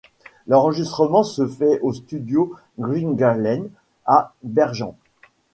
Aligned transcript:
L'enregistrement 0.47 1.21
se 1.21 1.47
fait 1.47 1.79
au 1.81 1.93
studio 1.93 2.55
Grieghallen 2.79 3.69
à 4.07 4.33
Bergen. 4.41 4.95